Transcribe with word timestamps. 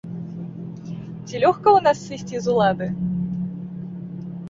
Ці 1.25 1.43
лёгка 1.43 1.69
ў 1.73 1.79
нас 1.89 1.97
сысці 2.07 2.35
з 2.47 2.53
улады? 2.57 2.87